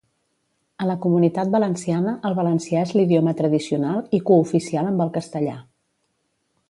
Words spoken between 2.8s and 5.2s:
és l'idioma tradicional i cooficial amb el